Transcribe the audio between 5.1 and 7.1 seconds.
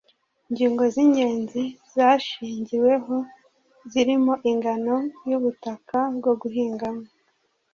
y'ubutaka bwo guhingamo